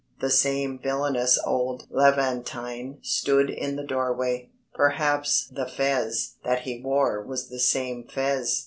[0.19, 7.21] The same villainous old Levantine stood in the doorway, perhaps the fez that he wore
[7.23, 8.59] was the same fez.